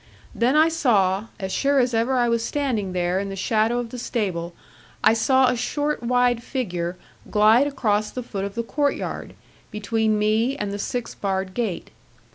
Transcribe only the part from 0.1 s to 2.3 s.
Then I saw, as sure as ever I